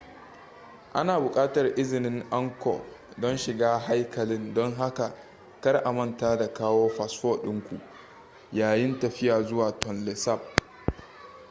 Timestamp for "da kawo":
6.37-6.89